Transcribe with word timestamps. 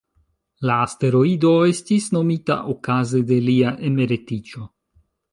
La 0.67 0.75
asteroido 0.85 1.51
estis 1.73 2.07
nomita 2.17 2.57
okaze 2.73 3.21
de 3.33 3.37
lia 3.49 3.75
emeritiĝo. 3.91 4.63